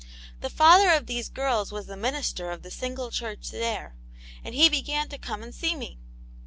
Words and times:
The 0.41 0.49
father 0.49 0.89
of 0.91 1.05
these 1.05 1.29
girls 1.29 1.71
was 1.71 1.85
the 1.85 1.95
minister 1.95 2.49
of 2.49 2.63
the 2.63 2.71
single 2.71 3.11
church 3.11 3.51
there, 3.51 3.95
and 4.43 4.55
he 4.55 4.67
began 4.67 5.07
to 5.09 5.19
come 5.19 5.43
and 5.43 5.53
see 5.53 5.75
me. 5.75 5.99